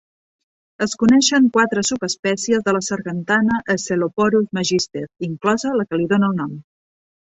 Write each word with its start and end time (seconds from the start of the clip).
Es 0.85 0.95
coneixen 1.03 1.49
quatre 1.57 1.83
subespècies 1.91 2.65
de 2.69 2.75
la 2.79 2.83
sargantana 2.89 3.61
"Sceloporus 3.85 4.51
Magister", 4.63 5.09
inclosa 5.33 5.79
la 5.81 5.91
que 5.93 6.05
li 6.05 6.13
dona 6.17 6.35
el 6.35 6.41
nom. 6.45 6.63